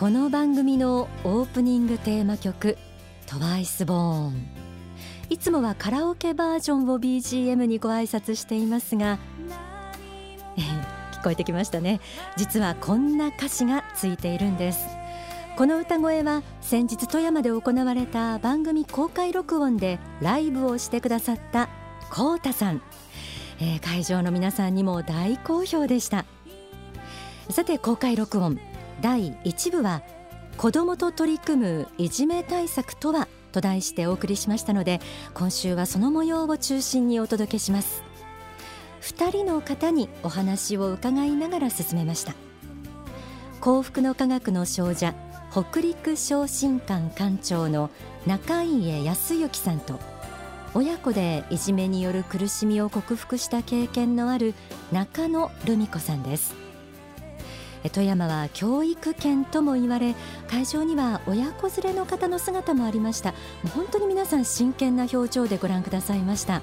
[0.00, 2.78] この番組のオープニングテーマ曲
[3.26, 4.48] トワイスボーン
[5.28, 9.18] いつもはカラオケバージョンを BGM にご挨拶していますが、
[10.56, 10.62] え、
[11.18, 12.00] 聞こえてきましたね。
[12.38, 14.86] 実はこんな歌詞がついているんです。
[15.58, 21.68] この歌声は先日富山で行われた番組公開録音でライブをしてくださった
[22.10, 22.80] コウタさん、
[23.60, 26.24] えー、会場の皆さんにも大好評でした。
[27.50, 28.69] さて公開録音。
[29.00, 30.02] 第1部は
[30.56, 35.00] 子どもと取り組むいじめ対策とはと題してお送りしましたので
[35.34, 38.02] 今週はその模様を中心にお届けします。
[39.02, 42.34] 2人の方にお話を伺いながら進めました。
[43.60, 45.12] 幸福の科学の少女
[45.50, 47.90] 北陸昇進館館長の
[48.26, 49.98] 中家康之さんと
[50.72, 54.54] 親子でいじめによる苦しみを克服した経験のある
[54.92, 56.69] 中野留美子さんです。
[57.88, 60.14] 富山は教育圏とも言われ
[60.48, 63.32] 会場には親子連れの方の姿もありました。
[63.32, 66.60] もう本当に皆さん真剣な表情でご覧くださいました。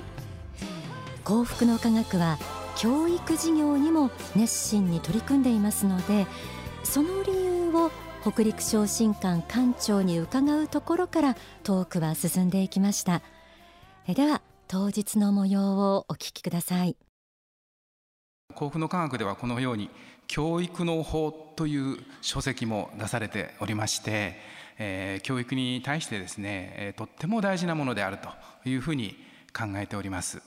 [1.24, 2.38] 幸福の科学は
[2.78, 6.28] 教育事業にも熱心に取り組んでいますので
[6.84, 13.22] その理由を北陸昇進館館長に伺うところからトークは進んでいきました。
[14.08, 16.98] では当日の模様をお聞きください。
[18.54, 19.90] 幸福の科学ではこのように
[20.28, 24.36] 教育の法という書籍も出されておりまして、
[24.78, 28.30] えー、教育に対してですね、えー、とっても大事なものであると
[28.70, 29.16] いうふうに
[29.58, 30.42] 考えております。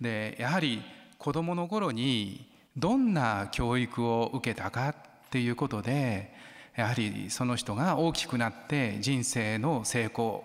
[0.00, 0.82] でやはり
[1.18, 4.94] 子どもの頃にどんな教育を受けたかっ
[5.30, 6.32] ていうことで
[6.76, 10.44] やはりその人が大きくなって人生の成功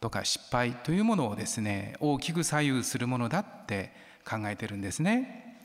[0.00, 3.92] とか失敗というものをですね大きく左右するものだって
[4.28, 5.58] 考えてるんですね。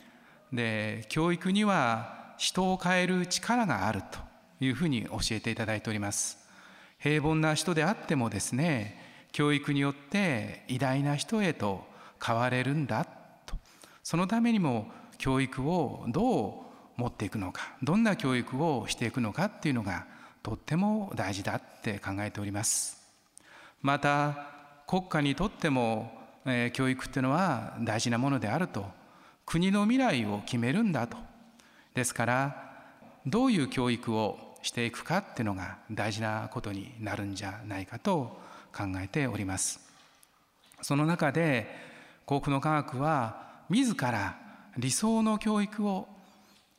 [0.53, 4.19] で教育には人を変える力があると
[4.59, 6.37] いうふうに教えていただいております。
[6.99, 11.85] 平凡な人であってもですね教育によって偉大な人へと
[12.25, 13.05] 変われるんだ
[13.45, 13.55] と。
[14.03, 14.87] そのためにも
[15.17, 16.49] 教育をど
[16.97, 20.05] う持っていくのかどんな教育をしていくのかっていうのが
[20.41, 23.01] とっても大事だって考えております。
[23.81, 24.35] また
[24.87, 26.11] 国家にとっても、
[26.45, 29.05] えー、教育っていうのは大事なものであると。
[29.45, 31.17] 国の未来を決めるんだと。
[31.95, 32.75] ですから
[33.25, 38.37] どういう教育をしていくかっていうのが大事なことになるんじゃないかと
[38.75, 39.79] 考えております。
[40.81, 41.67] その中で
[42.25, 44.37] 幸福の科学は自ら
[44.77, 46.07] 理想の教育を、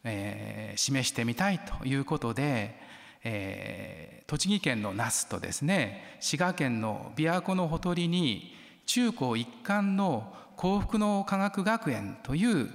[0.04, 2.78] えー、示してみたいということで、
[3.24, 8.54] えー、栃木県の那須とですね滋賀県の琵琶湖のほとりに
[8.84, 12.68] 中高一貫の幸福の科学学園という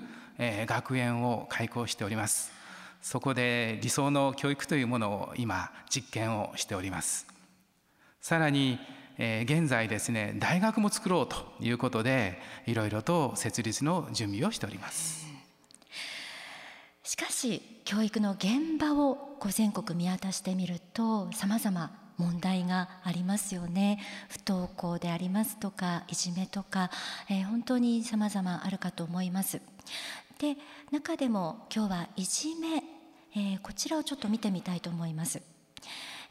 [0.43, 2.51] え学園を開校しております。
[3.01, 7.27] そこで理想の教育というものを今実験をしております。
[8.19, 8.79] さらに、
[9.17, 15.27] え現在ですね大学も作ろうということでいろいろと設立の準備をしております。
[17.03, 23.99] しかし教育の現場をこう全国見渡してみるとさまざま問題がありますよね。
[24.29, 26.89] 不登校でありますとかいじめとか、
[27.29, 29.61] えー、本当にさまざまあるかと思います。
[30.41, 30.57] で
[30.91, 32.83] 中でも今日はいじめ、
[33.35, 35.39] えー、こちらをちょっと見てみたいと思います、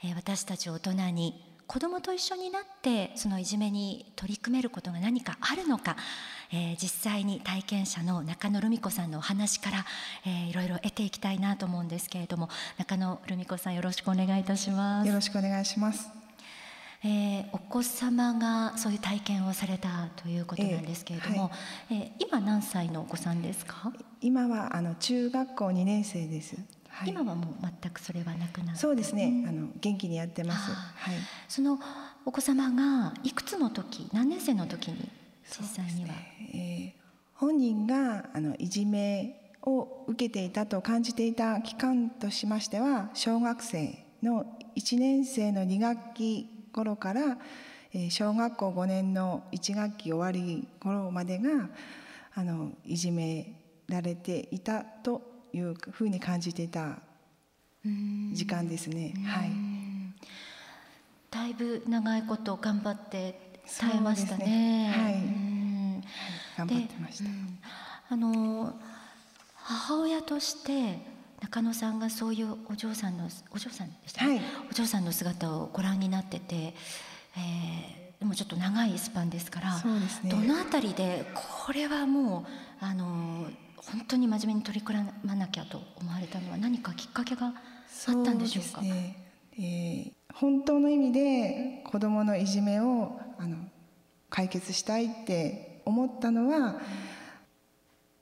[0.05, 5.95] えー、私たち大人に子どもと一緒になってそのいじめに取り組めることが何かあるのか、
[6.53, 9.87] えー、実際に体験者の中野留美子さんのお話から、
[10.27, 12.49] えー、いろいろ得ていきたいなと思うんですけれども
[12.79, 15.07] 中野留美子さんよろしくお願いいたします。
[15.07, 16.20] よろしくお願いします。
[17.03, 21.51] えー、お子様がそういう体験をされたということなんですけれども、
[21.91, 23.93] えーはい、えー、今何歳のお子さんですか？
[24.21, 26.57] 今はあの中学校2年生です、
[26.89, 31.15] はい、今はもう全くそれはなくなそうですね、あの元気にやってます、はい、
[31.49, 31.79] その
[32.27, 35.09] お子様がいくつの時何年生の時に
[35.45, 37.01] 実際には、ね、えー、
[37.35, 44.45] 本人があのいじめを受けていたと感じていた期間としましては小学生の
[44.77, 47.39] 1年生の2学期頃から
[48.11, 51.69] 小学校5年の1学期終わり頃までが
[52.35, 53.53] あのいじめ
[53.89, 55.23] られていたと
[55.53, 56.99] いうふうに感じていた
[58.33, 59.15] 時間ですね。
[59.27, 59.51] はい、
[61.31, 64.45] だいぶ長いこと頑張って耐えましたね。
[64.47, 64.93] ね。
[64.97, 65.15] はい、
[66.59, 67.31] 頑張ってました。
[68.11, 68.79] あの
[69.55, 70.99] 母親として
[71.41, 74.25] 中野さんがそういうお嬢さんのお嬢さんでした？
[74.27, 74.41] ね、はい、
[74.71, 82.47] お嬢さんの姿をご覧になってて、えー、でもちょっと長いスパンですからす、ね、どの辺りでこれはも
[82.81, 83.47] うあの
[83.77, 87.55] 本当に真面目に取り組まなきゃと思われたのは何かきっかけがあっ
[88.25, 88.81] たんでしょうか？
[88.81, 89.27] うね、
[89.59, 93.57] えー、本当の意味で子どものいじめをあの
[94.29, 96.81] 解決したいって思ったのは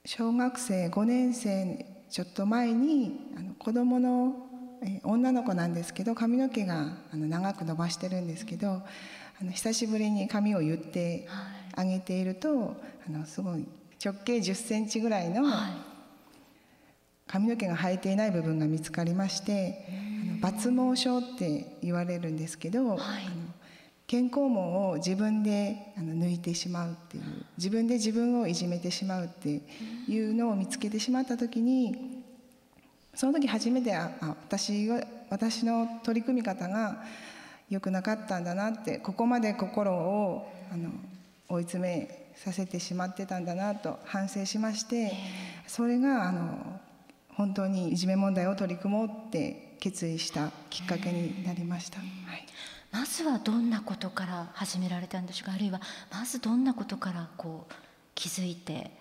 [0.05, 4.35] 小学生5年生ちょっと前にあの子どもの、
[4.81, 8.81] えー、女の子なんですけど髪の毛があの長く伸ばしてるんですけど
[9.41, 11.27] あの久しぶりに髪を言って
[11.75, 12.75] あげていると、
[13.07, 13.65] あのすごい
[14.03, 15.43] 直径10センチぐらいの
[17.25, 19.85] 髪の毛が生えていない部分が見つかりまして、
[20.41, 23.48] あの抜毛症って言われるんですけど、はい、あの
[24.09, 24.57] 健康毛
[24.89, 27.23] を自分であの抜いてしまうっていう
[27.57, 29.61] 自分で自分をいじめてしまうって
[30.07, 32.23] いうのを見つけてしまった時に
[33.13, 34.89] その時初めてあ私
[35.29, 37.03] 私の取り組み方が
[37.69, 40.89] 良くなかったんだなってここまで心をあの
[41.47, 45.13] 追い詰めさせてしまってたんだなと反省しまして
[45.67, 46.79] それがあの
[47.35, 51.99] 本当にいじめ問題を取り組もうって決意したきっかけになりました。
[51.99, 52.09] はい
[52.91, 55.53] まずはどんなことから始められたんでしょうか？
[55.53, 55.79] あるいは
[56.11, 57.73] まずどんなことからこう
[58.15, 58.91] 気づいて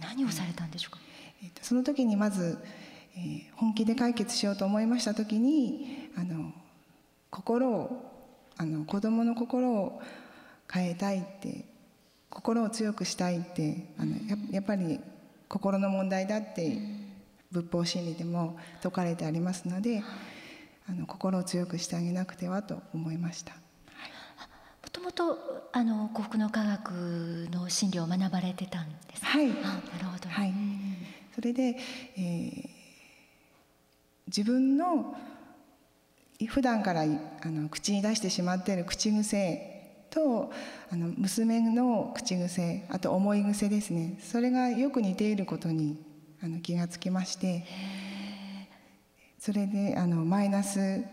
[0.00, 0.98] 何をされたんでしょうか、
[1.42, 2.58] えー、その時にまず、
[3.16, 6.52] えー、本気で解決しようと思いました時にあの
[7.30, 8.12] 心を
[8.56, 10.00] あの子供の心を
[10.72, 11.64] 変えたいって
[12.30, 14.98] 心を強くしたいってあのややっぱり
[15.48, 16.78] 心の問題だって
[17.52, 20.02] 仏法真理でも説かれてありますので
[20.88, 23.54] あの心を強くしてあげなくてはと思いました。
[23.54, 23.60] も
[24.92, 29.48] ともとあの幸福の科学の真理を学ばれてたんですはい。
[29.48, 29.58] なる
[30.12, 30.28] ほど。
[30.28, 30.52] はい。
[31.34, 31.76] それで、
[32.16, 32.68] えー、
[34.26, 35.16] 自分の
[36.48, 37.06] 普段からあ
[37.48, 39.76] の口に出してしまっている口癖
[40.10, 40.52] と
[40.90, 45.98] あの娘の口癖あと思い癖ですねそれがよく似ていることに
[46.42, 47.64] あの気がつきまして
[49.46, 51.04] それであのマイナス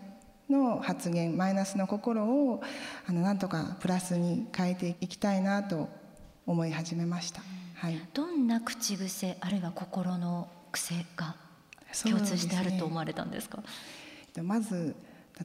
[0.50, 2.64] の発言マイナスの心を
[3.08, 5.88] あのなんとかプラスに変えていきたいなと
[6.48, 7.44] 思い始めました、
[7.76, 11.36] はい、どんな口癖あるいは心の癖が
[12.04, 13.58] 共通してあると思われたんですか、
[14.36, 14.96] ね、まず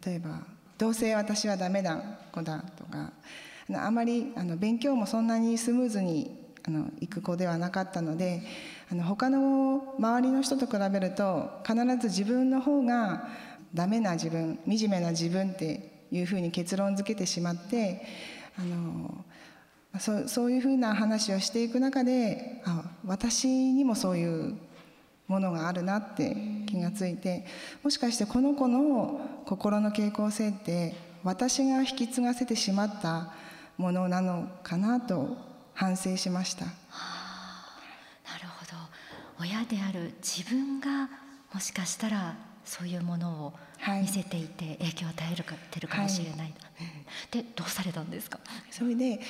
[0.06, 0.46] 例えば
[0.79, 2.02] 「どうせ私はダメだ
[2.32, 3.12] 子だ」とか
[3.70, 8.43] あまりあの勉強もそんなにスムーズにあの行く子ではなかったので
[8.90, 13.29] あの他の周りの人と比べると必ず自分の方が
[13.75, 18.02] ダメな自分惨めな自分っていうふうに結論付けてしまって
[18.58, 19.25] あの
[19.99, 24.56] そそういうふうな話をしていく中であ私にもそういう
[25.26, 26.35] ものがあるなって
[26.67, 27.44] 気がついて
[27.82, 33.35] もしかしてこの子の心の傾向性って私が引き継がせてしまった
[33.76, 35.37] ものなのかなと
[35.75, 36.67] 反省しました。
[39.40, 41.08] 親である自分が
[41.52, 43.52] もしかしたらそういうものを
[44.00, 46.55] 見せていて影響を与えるかてるかもしれない、はい、
[47.31, 48.40] でどうされたんですか？
[48.70, 49.20] それで、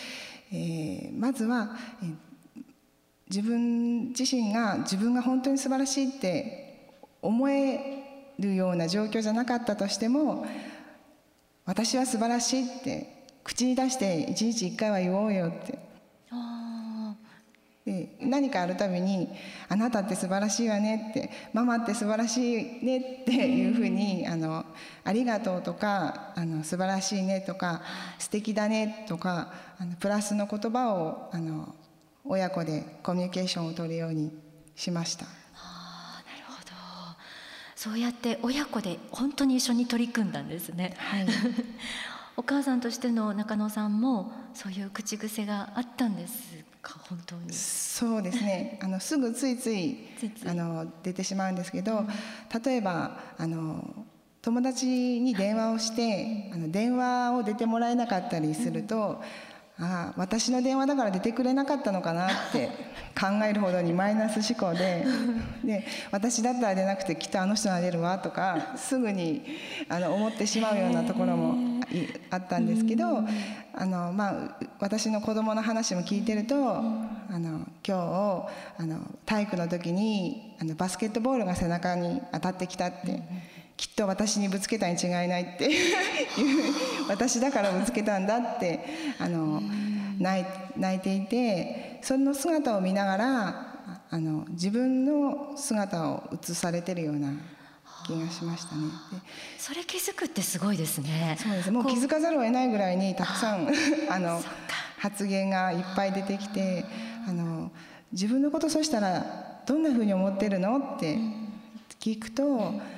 [0.53, 2.15] えー、まずは、えー
[3.31, 10.47] 自分自身が自分が本当に素晴らしいって思えるような状況じゃなかったとしても
[11.67, 15.79] 私は素晴らしいって口に出して一日一回は言おうよってで
[18.29, 19.29] 何かあるたびに
[19.69, 24.65] 「あなたって素晴らしいわね」って「ママって素晴らしいね」っていうふうに「あの
[25.05, 27.83] ありがとう」とかあの「素晴らしいね」とか
[28.19, 31.75] 「素敵だね」とかあのプラスの言葉をあの
[32.25, 34.33] 親子でコミュニケーションを取るように
[34.77, 35.27] しました。
[35.55, 36.69] あなるほど
[37.75, 40.95] そうやって親子で本当に一緒に取り組んだんですね。
[40.99, 41.27] はい、
[42.37, 47.53] お母さんとしての中野さんもそういう口癖があったんですか本当に。
[47.53, 48.79] そうですね。
[48.83, 49.99] あのすぐついつい
[50.47, 52.07] あの出てしまうんですけど、
[52.65, 54.07] 例えばあの
[54.43, 59.23] 友達に電話をしてあの電話を出てもらえなかったりすると、
[59.81, 62.69] ああ私の電話だから出てくれなかったのかなって
[63.19, 65.05] 考えるほどにマイナス思考で
[65.65, 69.45] で私だったら出なくてきっとあの人が出るわとかすぐに
[69.89, 71.81] あの思ってしまうようなところも
[72.31, 73.07] あったんですけど
[73.75, 76.83] あの、まあ、私の子供の話も聞いてるとあ
[77.31, 83.23] の今日あの体育の時にあのバスケットボールが背中に当たってきたって。
[83.79, 85.95] きっと私にぶつけたに違いないっていう
[87.09, 88.85] 私だからぶつけたんだって
[89.21, 89.63] あの
[90.19, 90.45] 泣
[90.97, 93.75] いていてその姿を見ながら
[94.11, 97.31] あの自分の姿を映されてるような
[98.05, 98.83] 気がしましたね。
[99.59, 101.37] それ気づくってすごいですね。
[101.39, 101.71] そうです。
[101.71, 103.69] もう気づかざるを得ないぐらいにたくさん
[104.11, 104.43] あの
[104.99, 106.85] 発言がいっぱい出てきて、
[107.29, 107.71] あの
[108.11, 110.79] 自分のことそしたらどんなふうに思ってるの？
[110.79, 111.17] って
[112.01, 112.98] 聞くと。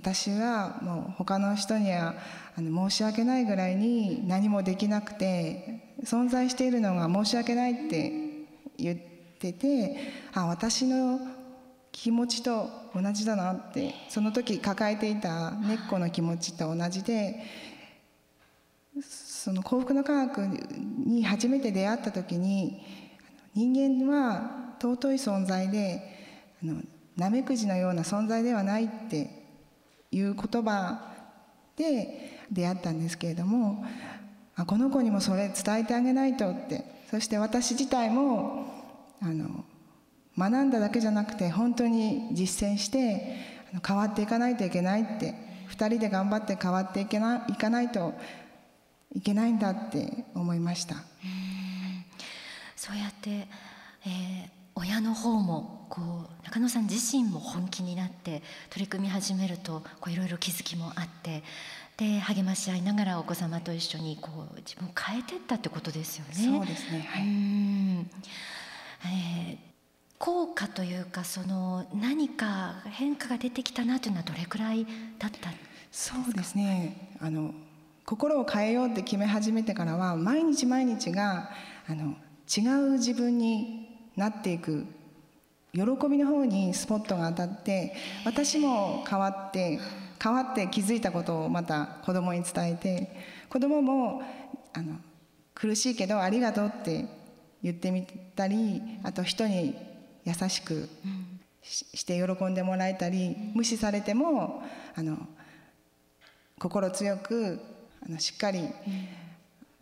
[0.00, 2.14] 私はもう他の人には
[2.56, 8.12] あの申し訳ないぐらいに何もできなくて存在しているのが申し訳ないって
[8.78, 8.98] 言っ
[9.38, 9.98] てて
[10.32, 11.20] あ私の
[11.92, 17.42] 気持ちと同じだなってその時抱えていた根っこの気持ちと同じで
[19.02, 20.38] その幸福の科学
[21.04, 22.80] に初めて出会った時に
[23.54, 26.00] 人間は尊い存在で
[26.62, 26.80] あの
[27.18, 29.39] ナメクジのような存在ではないって
[30.12, 31.12] いう言葉
[31.76, 33.84] で出会ったんですけれども
[34.56, 36.98] あこの子にもそれ伝えてあげないとって。
[37.10, 38.66] そして私自体も
[39.20, 39.64] あの
[40.38, 43.34] 学んだだけじゃなくて本当に実践して
[43.84, 45.50] 変わっていかないといけないって。
[45.70, 48.14] 2人で頑張って変わっていけないかないと
[49.14, 50.96] いけないんだって思いました。
[52.76, 61.42] そうやって、えー、親の方もこう中野さん自身も本気になって取り組み始めるといろいろ気づきもあって
[61.96, 66.32] で励まし合いながらお子様と一緒にこう自分を変えていったってことですよね。
[66.32, 67.22] そうですね、はい。
[69.12, 69.56] えー、
[70.18, 74.86] 効果というかその何か変化が出てきたなというのはどれくらい
[75.18, 75.50] だった
[75.90, 77.16] そうですね。
[77.20, 77.52] あの
[78.06, 81.50] 心を変えようって決め始めてからは毎日毎日が
[81.86, 82.16] あの
[82.48, 84.86] 違う自分になっていく
[85.72, 89.78] 喜びの方にスポットが当たって私も変わって
[90.22, 93.10] 変わって気づいたことをまた子供に伝えて
[93.48, 94.22] 子供も
[94.72, 94.96] あの
[95.54, 97.06] 苦しいけどありがとうって
[97.62, 98.02] 言ってみ
[98.34, 99.76] たりあと人に
[100.24, 100.88] 優しく
[101.62, 104.62] して喜んでもらえたり無視されても
[104.94, 105.16] あの
[106.58, 107.60] 心強く
[108.06, 108.68] あのしっかり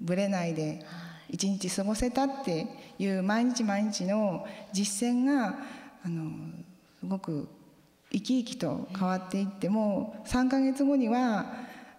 [0.00, 0.85] ぶれないで
[1.28, 2.66] 一日過ごせたって
[2.99, 5.58] いう毎日毎日の実践が
[6.04, 6.30] あの
[7.00, 7.49] すごく
[8.11, 11.52] 生き生きと変わっていっても3か月後には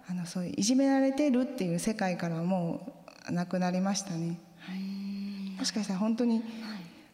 [0.09, 2.93] あのそういういじめられてるっていう世界からはも
[3.29, 4.39] うなくなりましたね。
[5.57, 6.41] もしかしたら本当に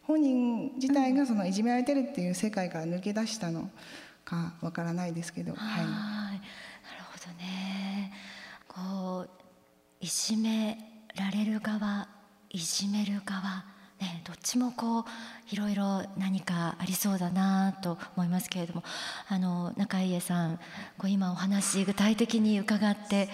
[0.04, 3.70] 本人自体がそのいじめられてるっていう世界から抜け出したの
[4.24, 5.52] かわからないですけど。
[5.54, 6.40] はい、なる
[7.12, 8.12] ほどね
[8.68, 9.30] こう
[10.00, 12.08] いじめられる側
[12.50, 13.64] いじめる側、
[14.00, 15.04] ね、どっちもこう
[15.50, 18.82] いろいろ何かありそうだなと思いますけれども
[19.28, 20.56] あの中家さん
[20.98, 23.28] こう今お話具体的に伺って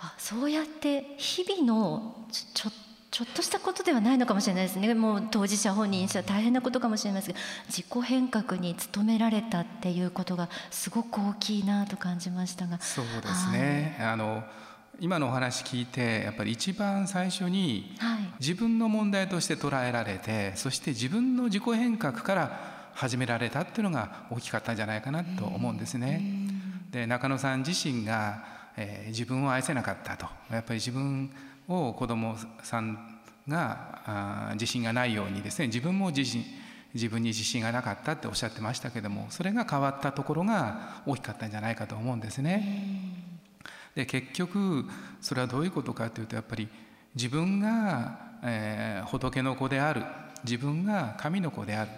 [0.00, 4.94] あそうやって日々のちょっとちょっとしたことではないのかもしれないですね。
[4.94, 12.80] もう当事者本人にしては大変なことかもしれませんが自己変革に努められたっていうことがすごく大きいなと感じましたが。
[12.80, 13.98] そうですね。
[14.00, 14.42] あの
[15.02, 17.96] 今のお話聞いてやっぱり一番最初に
[18.38, 26.22] 自分の問題として捉えられてそして自分の自己変革から始められたっていうのが大きかったんじゃないかなと思うんですね。
[26.92, 28.44] で中野さん自身が、
[28.76, 30.26] えー、自分を愛せなかったと。
[30.52, 31.32] やっぱり自分
[31.66, 33.18] を子供さん
[33.48, 36.44] があ自信がないようにですね自分も自信
[36.94, 43.11] 自分に自信がなかったっておっしゃってましたけどもそれが変わったところが大きかったんじゃないかと思うんですね。
[43.94, 44.84] で結局
[45.20, 46.68] それはどういうことかというとやっぱり
[47.14, 50.02] 自分が、えー、仏の子である
[50.44, 51.90] 自分が神の子である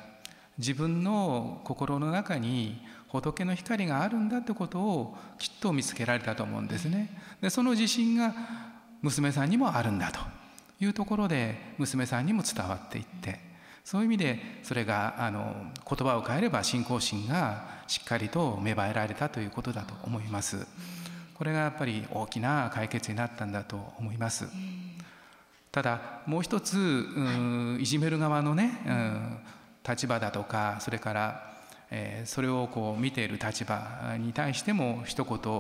[0.59, 7.11] 自分の心の中に仏の光があるんだってことをきっと見つけられたと思うんですね。
[7.41, 8.35] でその自信が
[9.03, 10.19] 娘さんにもあるんだと
[10.81, 13.39] いうところで娘さんにも伝わっていって
[13.85, 20.67] そういう意味でそれがあの言葉を変えれば信仰心がしっかりと芽生えられたということだと思います。
[21.35, 24.47] これがやっぱり大きな解決になったんだと思います。
[25.73, 29.39] ただもう一つ、うん、いじめる側のね、うん、
[29.89, 31.53] 立場だとかそれから、
[31.91, 35.53] えー、それをこう見ている立場に対しても一言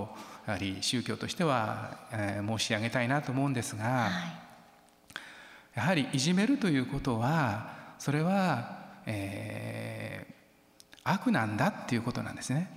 [0.46, 12.70] やはり宗教としては、えー、申し上げたいなと思うんですが、はい、やはりいじめるということはそれは、えー、悪なんだっていうことなんですね。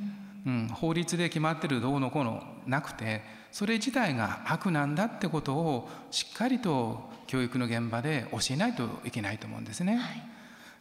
[0.45, 9.97] うんうん、法律で決まってるどうのこうのなくてそれ自体が悪なんだってことをしっかりと教育の現場で教えないといけないと思うんですね。
[9.97, 10.09] は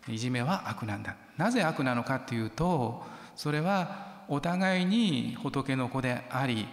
[0.09, 1.17] い、いじめは悪なんだ。
[1.37, 6.67] なぜ悪なのかっていうとそれはお互いに仏の子であり、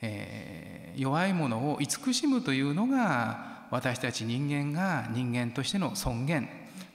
[0.00, 6.48] えー、弱いものを慈しむというのが私たち人間が人間としての尊厳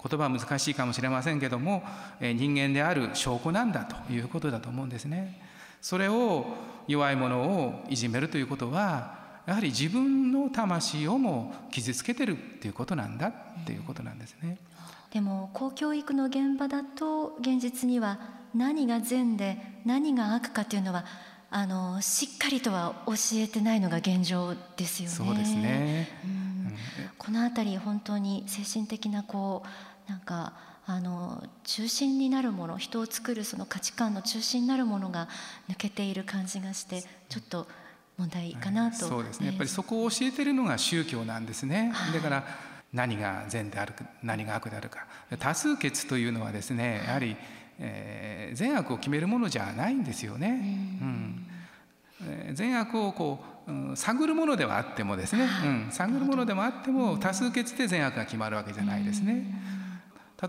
[0.08, 1.84] 言葉は難しいかもしれませんけども
[2.22, 5.42] 人間である証拠なんだということだと思うんですね。
[5.82, 6.46] それを
[6.88, 13.34] 弱いものをいじめるということはやはり自分の魂をも傷つけてるっていうことなんだっ
[13.66, 14.58] ていうことなんですね。
[15.12, 18.20] でも公教育の現場だと現実には
[18.54, 21.06] 何が善で何が悪かというのは
[21.50, 25.16] あのしっかりとは教えてないのが現状ですよね。
[25.16, 26.76] そうですね、うん、
[27.18, 29.68] この辺り本当に精神的なこう
[30.08, 30.54] なんか
[30.86, 35.28] あの中心になるもの人を作るその価値観の中心になるものが
[35.70, 37.68] 抜けている感じがしてちょっと
[38.18, 39.48] 問題かなと、はい、そうですね。
[39.48, 42.46] やっぱりそこを教えてるのが宗教なんですね、はい、だから
[42.94, 45.06] 何が善であるか何が悪であるか。
[45.40, 47.36] 多数決というのはですねやはり、
[47.80, 50.48] えー、善悪を決めるものじゃないんですよね。
[51.02, 51.48] うん。
[52.54, 59.44] 善悪をこう、うん、探るものではあってもですね、うん、探るものでもあっても多数決で善悪が決まるわけじゃないですね。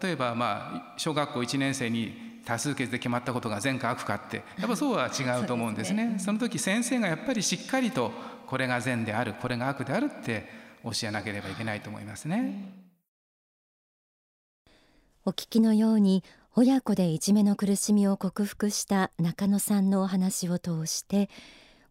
[0.00, 6.16] 例えばまあ小学校1年生に多数決で決まったことが善か悪かってやっぱそうは違うと思うんですね。
[6.18, 8.10] その時先生がやっぱりしっかりと
[8.46, 10.48] これが善であるこれが悪であるって
[10.82, 12.88] 教えなければいけないと思いますね。
[15.26, 21.28] お聞きのように親子でいじめの苦しみを克服した中野さんのお話を通して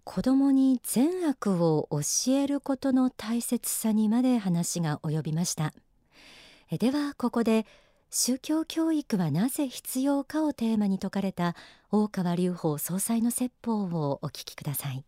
[0.04, 5.74] 子どもに善悪を教えることの大切さにまで話が及びました
[6.72, 7.66] ではここで
[8.10, 11.56] 宗教教育はなぜ必要かをテーマに説かれた
[11.92, 15.04] 大川隆法総裁の説法をお聞きください。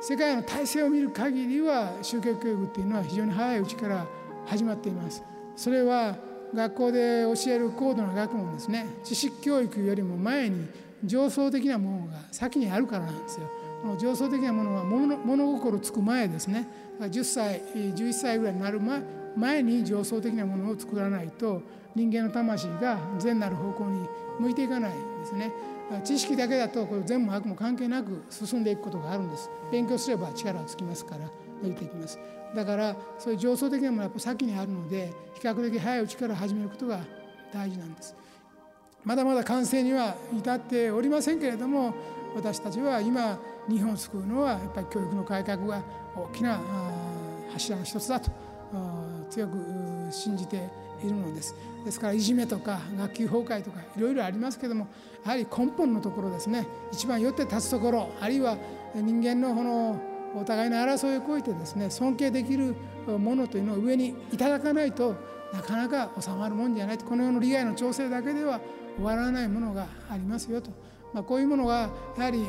[0.00, 4.06] 世界の体制を見る限りは宗教教育っていうのは非常に早いうちから
[4.46, 5.24] 始まっています。
[5.56, 6.16] それは
[6.54, 8.86] 学校で教える高度な学問ですね。
[9.02, 10.68] 知識教育よりも前に
[11.04, 13.48] 上層的なものが先にあるからなんですよ。
[13.82, 15.18] この上層的なものは物
[15.52, 16.66] 心つく前ですね。
[17.00, 19.02] 10歳11歳ぐらいになる前
[19.36, 21.60] 前に上層的なものを作らないと
[21.94, 24.08] 人間の魂が善なる方向に
[24.38, 25.52] 向いていかないんですね。
[26.02, 29.50] 知識だけだとこれ善も悪も関係なく進んでいくことがあるんです。
[29.70, 31.28] 勉強すれば力がつきますから
[31.62, 32.18] 伸びていきます。
[32.54, 37.00] だからそういう上層的なものはやっぱ先にあるので比較的早いうちから始めることが
[37.52, 38.14] 大事なんです。
[39.04, 41.94] まだまだ完成には至っておりませんけれども
[42.34, 43.38] 私たちは今
[43.68, 45.82] 日本を救うのはやっぱり教育の改革が
[46.16, 46.60] 大きな
[47.52, 48.30] 柱の一つだと
[49.30, 49.56] 強く
[50.10, 50.68] 信じて
[51.02, 51.54] いるのです。
[51.84, 54.86] ですからいじめとか学級崩壊とかいろいろありますけども
[55.22, 56.66] やはり根本のところですね。
[56.90, 58.56] 一番よって立つところあるいは
[58.94, 60.00] 人間のこの
[60.34, 62.74] お互いの争いを超えてですね尊敬できる
[63.06, 65.16] ものというのを上にいただかないと
[65.52, 67.04] なかなか収まるもんじゃないと。
[67.04, 68.60] この世の利害の調整だけでは
[68.96, 70.70] 終わらないものがありますよと、
[71.12, 72.44] まあ、こういうものがやはり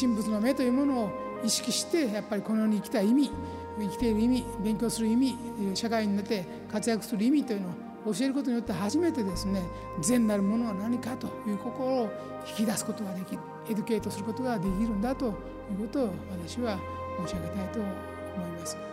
[0.00, 1.10] 神仏の目というものを
[1.44, 3.30] 意識してやっぱりこの世に生きた意味
[3.78, 5.36] 生きている意味勉強する意味
[5.74, 9.62] 社会に出て活躍する意味というのを教えることによって初めてですね
[10.00, 12.10] 善なるものは何かという心を
[12.48, 13.42] 引き出すことができる。
[13.70, 16.78] エデュケートすることができるんだということを私は
[17.26, 18.88] 申し上げたいと思います。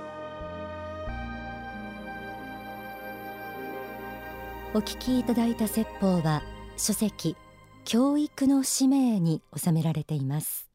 [4.75, 6.43] お聞きいただいた説法は
[6.75, 7.38] 書籍
[7.85, 10.69] 教育の使命に収められています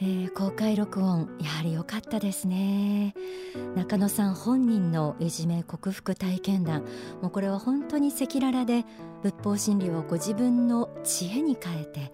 [0.00, 3.14] えー、公開録音やはり良かったですね
[3.74, 6.84] 中野さん本人のいじめ克服体験談
[7.20, 8.84] もうこれは本当に赤裸々で
[9.24, 12.12] 仏法真理をご自分の知恵に変えて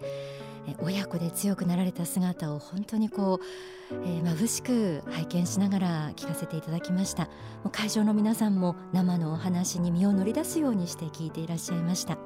[0.79, 7.29] 親子で強くなられた姿を本当にこう、えー、眩しく拝見しながら聞かせていただきました
[7.71, 12.17] 会場の皆さんも生のお話に身を乗り出すようにして聞いていらっしゃいました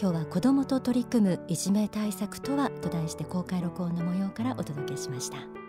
[0.00, 5.61] 今日は子どもと取り組むいじめ対策とはと題して公開録音の模様からお届けしました。